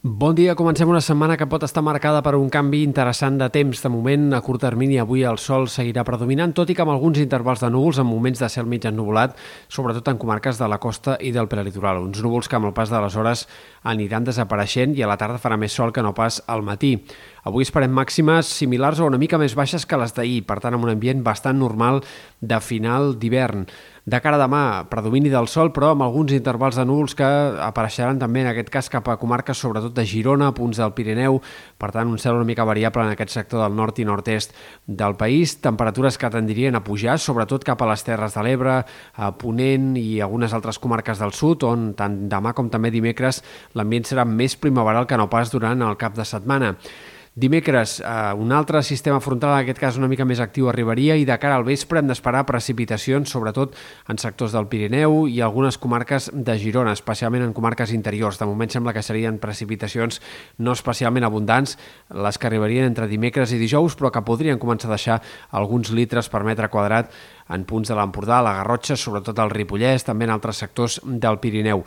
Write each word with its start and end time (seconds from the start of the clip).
Bon 0.00 0.30
dia, 0.32 0.54
comencem 0.54 0.86
una 0.86 1.00
setmana 1.02 1.34
que 1.34 1.48
pot 1.50 1.64
estar 1.66 1.82
marcada 1.82 2.20
per 2.22 2.36
un 2.38 2.46
canvi 2.54 2.84
interessant 2.86 3.34
de 3.40 3.48
temps. 3.50 3.80
De 3.82 3.90
moment, 3.90 4.28
a 4.30 4.38
curt 4.46 4.62
termini, 4.62 4.94
avui 5.02 5.24
el 5.26 5.40
sol 5.42 5.66
seguirà 5.66 6.04
predominant, 6.06 6.52
tot 6.54 6.70
i 6.70 6.76
que 6.78 6.84
amb 6.84 6.92
alguns 6.92 7.18
intervals 7.18 7.64
de 7.64 7.72
núvols 7.74 7.98
en 7.98 8.06
moments 8.06 8.38
de 8.38 8.46
cel 8.46 8.70
mig 8.70 8.86
ennuvolat, 8.86 9.34
sobretot 9.66 10.06
en 10.06 10.20
comarques 10.22 10.62
de 10.62 10.68
la 10.70 10.78
costa 10.78 11.16
i 11.18 11.32
del 11.34 11.50
prelitoral. 11.50 11.98
Uns 11.98 12.22
núvols 12.22 12.46
que 12.46 12.54
amb 12.60 12.70
el 12.70 12.76
pas 12.78 12.94
de 12.94 13.02
les 13.02 13.16
hores 13.18 13.48
aniran 13.82 14.22
desapareixent 14.22 14.94
i 14.94 15.02
a 15.02 15.10
la 15.10 15.18
tarda 15.18 15.42
farà 15.42 15.58
més 15.58 15.74
sol 15.74 15.90
que 15.90 16.06
no 16.06 16.14
pas 16.14 16.44
al 16.46 16.62
matí. 16.62 16.94
Avui 17.48 17.66
esperem 17.66 17.90
màximes 17.90 18.46
similars 18.46 19.00
o 19.00 19.06
una 19.10 19.18
mica 19.18 19.38
més 19.40 19.58
baixes 19.58 19.86
que 19.88 19.98
les 19.98 20.14
d'ahir, 20.14 20.44
per 20.46 20.60
tant, 20.62 20.78
amb 20.78 20.86
un 20.86 20.94
ambient 20.94 21.26
bastant 21.26 21.58
normal 21.58 22.04
de 22.38 22.58
final 22.62 23.16
d'hivern. 23.18 23.66
De 24.08 24.20
cara 24.24 24.38
a 24.38 24.40
demà, 24.40 24.88
predomini 24.88 25.28
del 25.28 25.48
sol, 25.52 25.68
però 25.72 25.90
amb 25.92 26.04
alguns 26.06 26.32
intervals 26.32 26.78
de 26.78 26.84
núvols 26.88 27.16
que 27.16 27.26
apareixeran 27.64 28.20
també, 28.20 28.40
en 28.40 28.50
aquest 28.52 28.70
cas, 28.72 28.88
cap 28.92 29.08
a 29.08 29.18
comarques, 29.20 29.60
sobretot 29.60 29.87
de 29.96 30.04
Girona, 30.08 30.50
punts 30.56 30.80
del 30.80 30.94
Pirineu, 30.96 31.40
per 31.78 31.90
tant, 31.94 32.08
un 32.10 32.20
cel 32.20 32.38
una 32.38 32.46
mica 32.48 32.66
variable 32.68 33.04
en 33.06 33.14
aquest 33.14 33.34
sector 33.34 33.62
del 33.62 33.76
nord 33.76 33.98
i 33.98 34.06
nord-est 34.08 34.54
del 34.86 35.16
país, 35.20 35.58
temperatures 35.64 36.18
que 36.18 36.30
tendrien 36.32 36.78
a 36.78 36.84
pujar, 36.84 37.18
sobretot 37.18 37.66
cap 37.66 37.82
a 37.82 37.90
les 37.92 38.04
Terres 38.06 38.34
de 38.38 38.46
l'Ebre, 38.46 38.78
a 39.16 39.30
Ponent 39.38 39.92
i 40.00 40.20
algunes 40.24 40.54
altres 40.56 40.80
comarques 40.82 41.20
del 41.22 41.34
sud, 41.36 41.66
on 41.68 41.92
tant 41.98 42.24
demà 42.30 42.54
com 42.54 42.70
també 42.72 42.92
dimecres 42.94 43.42
l'ambient 43.74 44.08
serà 44.08 44.24
més 44.28 44.56
primaveral 44.56 45.06
que 45.06 45.18
no 45.20 45.30
pas 45.30 45.52
durant 45.52 45.82
el 45.84 45.96
cap 46.00 46.16
de 46.16 46.26
setmana. 46.28 46.74
Dimecres, 47.38 48.00
eh, 48.00 48.34
un 48.34 48.50
altre 48.50 48.82
sistema 48.82 49.20
frontal, 49.20 49.52
en 49.52 49.60
aquest 49.62 49.78
cas 49.78 49.96
una 49.96 50.08
mica 50.10 50.24
més 50.26 50.40
actiu, 50.42 50.66
arribaria 50.66 51.14
i 51.14 51.22
de 51.22 51.36
cara 51.38 51.54
al 51.54 51.62
vespre 51.62 52.00
hem 52.00 52.08
d'esperar 52.10 52.40
precipitacions, 52.48 53.30
sobretot 53.30 53.76
en 54.10 54.18
sectors 54.18 54.56
del 54.56 54.66
Pirineu 54.66 55.28
i 55.30 55.38
algunes 55.40 55.78
comarques 55.78 56.32
de 56.34 56.56
Girona, 56.58 56.96
especialment 56.98 57.44
en 57.46 57.54
comarques 57.54 57.92
interiors. 57.94 58.40
De 58.40 58.48
moment 58.50 58.74
sembla 58.74 58.90
que 58.96 59.06
serien 59.06 59.38
precipitacions 59.38 60.18
no 60.58 60.74
especialment 60.74 61.28
abundants, 61.28 61.76
les 62.10 62.38
que 62.42 62.50
arribarien 62.50 62.90
entre 62.90 63.06
dimecres 63.06 63.54
i 63.54 63.62
dijous, 63.62 63.94
però 63.94 64.10
que 64.10 64.26
podrien 64.26 64.58
començar 64.58 64.90
a 64.90 64.96
deixar 64.96 65.22
alguns 65.52 65.94
litres 65.94 66.26
per 66.26 66.42
metre 66.42 66.66
quadrat 66.74 67.14
en 67.54 67.64
punts 67.68 67.88
de 67.88 67.96
l'Empordà, 67.96 68.40
la 68.44 68.54
Garrotxa, 68.60 68.96
sobretot 68.96 69.38
al 69.38 69.52
Ripollès, 69.52 70.04
també 70.06 70.28
en 70.28 70.34
altres 70.34 70.60
sectors 70.64 70.98
del 71.04 71.38
Pirineu. 71.42 71.84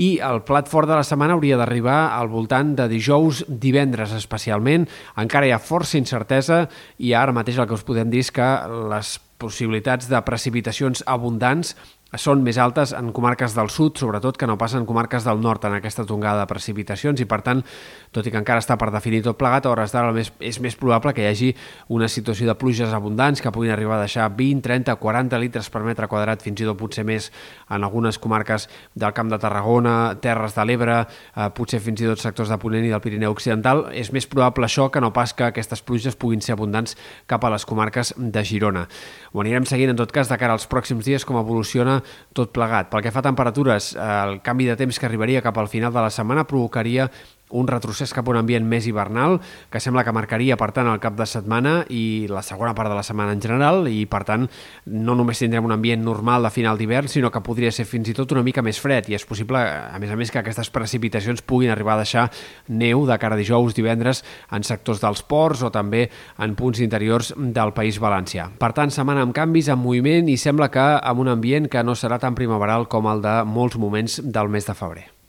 I 0.00 0.10
el 0.24 0.42
plat 0.46 0.68
fort 0.70 0.88
de 0.88 0.96
la 0.98 1.06
setmana 1.06 1.34
hauria 1.36 1.58
d'arribar 1.60 2.12
al 2.16 2.30
voltant 2.32 2.74
de 2.78 2.86
dijous, 2.90 3.44
divendres 3.48 4.14
especialment. 4.16 4.86
Encara 5.20 5.48
hi 5.48 5.54
ha 5.54 5.62
força 5.62 5.98
incertesa 5.98 6.64
i 6.98 7.14
ara 7.14 7.34
mateix 7.36 7.58
el 7.58 7.68
que 7.68 7.76
us 7.76 7.86
podem 7.86 8.12
dir 8.12 8.24
és 8.24 8.32
que 8.34 8.50
les 8.92 9.18
possibilitats 9.40 10.08
de 10.10 10.20
precipitacions 10.22 11.02
abundants 11.08 11.74
són 12.18 12.42
més 12.42 12.58
altes 12.58 12.90
en 12.96 13.12
comarques 13.14 13.54
del 13.54 13.70
sud, 13.70 13.98
sobretot 14.00 14.36
que 14.36 14.46
no 14.50 14.56
passen 14.58 14.82
en 14.82 14.86
comarques 14.86 15.24
del 15.24 15.40
nord 15.40 15.64
en 15.68 15.76
aquesta 15.76 16.04
tongada 16.06 16.42
de 16.42 16.50
precipitacions 16.50 17.20
i 17.22 17.26
per 17.30 17.40
tant, 17.46 17.62
tot 18.10 18.26
i 18.26 18.32
que 18.34 18.40
encara 18.40 18.62
està 18.62 18.74
per 18.80 18.90
definir 18.90 19.22
tot 19.22 19.38
plegat, 19.38 19.66
a 19.66 19.70
hores 19.70 19.94
d'ara 19.94 20.10
és 20.18 20.58
més 20.60 20.76
probable 20.76 21.14
que 21.14 21.22
hi 21.22 21.28
hagi 21.30 21.50
una 21.94 22.08
situació 22.10 22.48
de 22.48 22.56
pluges 22.58 22.90
abundants 22.96 23.40
que 23.40 23.52
puguin 23.54 23.70
arribar 23.70 23.98
a 23.98 24.06
deixar 24.06 24.26
20, 24.34 24.62
30, 24.64 24.96
40 24.98 25.38
litres 25.38 25.70
per 25.70 25.84
metre 25.86 26.08
quadrat, 26.10 26.42
fins 26.42 26.60
i 26.60 26.66
tot 26.66 26.78
potser 26.80 27.04
més 27.06 27.30
en 27.70 27.84
algunes 27.86 28.18
comarques 28.18 28.66
del 28.94 29.14
Camp 29.14 29.30
de 29.30 29.38
Tarragona, 29.38 30.16
Terres 30.20 30.56
de 30.56 30.66
l'Ebre, 30.66 30.98
eh, 31.04 31.48
potser 31.54 31.80
fins 31.84 32.02
i 32.02 32.10
tot 32.10 32.22
sectors 32.22 32.50
de 32.50 32.58
Ponent 32.58 32.86
i 32.86 32.90
del 32.90 33.02
Pirineu 33.04 33.36
Occidental. 33.36 33.86
És 33.94 34.10
més 34.12 34.26
probable 34.26 34.66
això 34.66 34.88
que 34.90 35.00
no 35.00 35.12
pas 35.14 35.32
que 35.34 35.46
aquestes 35.46 35.82
pluges 35.86 36.18
puguin 36.18 36.42
ser 36.42 36.56
abundants 36.56 36.96
cap 37.30 37.44
a 37.44 37.52
les 37.54 37.66
comarques 37.66 38.14
de 38.18 38.44
Girona. 38.44 38.86
Ho 39.32 39.44
anirem 39.44 39.68
seguint 39.68 39.94
en 39.94 40.00
tot 40.00 40.12
cas 40.12 40.28
de 40.28 40.38
cara 40.40 40.56
als 40.58 40.66
pròxims 40.68 41.06
dies 41.06 41.24
com 41.24 41.38
evoluciona 41.38 41.99
tot 42.36 42.52
plegat. 42.54 42.90
Pel 42.92 43.04
que 43.04 43.12
fa 43.14 43.22
a 43.22 43.28
temperatures, 43.28 43.92
el 43.94 44.40
canvi 44.46 44.70
de 44.70 44.78
temps 44.80 44.98
que 44.98 45.08
arribaria 45.08 45.42
cap 45.44 45.58
al 45.58 45.68
final 45.68 45.92
de 45.92 46.04
la 46.04 46.10
setmana 46.14 46.46
provocaria 46.48 47.10
un 47.50 47.68
retrocés 47.68 48.12
cap 48.14 48.28
a 48.28 48.32
un 48.32 48.40
ambient 48.40 48.66
més 48.66 48.86
hivernal 48.86 49.38
que 49.70 49.80
sembla 49.82 50.04
que 50.04 50.14
marcaria, 50.14 50.56
per 50.60 50.70
tant, 50.76 50.88
el 50.90 51.00
cap 51.02 51.16
de 51.18 51.26
setmana 51.26 51.80
i 51.90 52.26
la 52.30 52.42
segona 52.46 52.74
part 52.76 52.90
de 52.90 52.96
la 52.98 53.04
setmana 53.06 53.34
en 53.36 53.42
general 53.42 53.88
i, 53.90 54.04
per 54.10 54.22
tant, 54.28 54.46
no 54.86 55.16
només 55.18 55.40
tindrem 55.42 55.66
un 55.66 55.74
ambient 55.76 56.02
normal 56.04 56.46
de 56.46 56.52
final 56.54 56.78
d'hivern, 56.78 57.10
sinó 57.10 57.30
que 57.30 57.42
podria 57.44 57.72
ser 57.74 57.86
fins 57.88 58.10
i 58.10 58.16
tot 58.16 58.32
una 58.32 58.44
mica 58.46 58.62
més 58.62 58.80
fred 58.80 59.10
i 59.10 59.18
és 59.18 59.26
possible, 59.26 59.60
a 59.60 59.98
més 60.02 60.10
a 60.10 60.18
més, 60.18 60.30
que 60.30 60.40
aquestes 60.42 60.70
precipitacions 60.74 61.42
puguin 61.42 61.74
arribar 61.74 61.96
a 61.98 62.04
deixar 62.04 62.28
neu 62.68 63.06
de 63.08 63.18
cara 63.20 63.36
a 63.36 63.40
dijous, 63.40 63.74
divendres, 63.76 64.24
en 64.50 64.66
sectors 64.66 65.02
dels 65.02 65.22
ports 65.26 65.64
o 65.66 65.72
també 65.74 66.06
en 66.38 66.56
punts 66.58 66.80
interiors 66.80 67.32
del 67.36 67.74
País 67.76 68.00
Valencià. 68.02 68.50
Per 68.60 68.72
tant, 68.76 68.92
setmana 68.94 69.24
amb 69.26 69.36
canvis, 69.36 69.70
amb 69.72 69.84
moviment 69.86 70.28
i 70.30 70.38
sembla 70.40 70.70
que 70.72 70.90
amb 70.98 71.24
un 71.24 71.32
ambient 71.36 71.70
que 71.70 71.84
no 71.84 71.96
serà 71.98 72.20
tan 72.22 72.36
primaveral 72.38 72.88
com 72.88 73.10
el 73.10 73.24
de 73.24 73.40
molts 73.46 73.80
moments 73.80 74.20
del 74.24 74.52
mes 74.52 74.66
de 74.66 74.76
febrer. 74.76 75.19